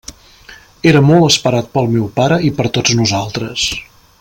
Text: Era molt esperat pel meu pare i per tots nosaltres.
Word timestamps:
Era 0.91 1.01
molt 1.09 1.25
esperat 1.27 1.69
pel 1.75 1.91
meu 1.97 2.09
pare 2.17 2.41
i 2.49 2.51
per 2.61 2.67
tots 2.79 2.97
nosaltres. 3.03 3.69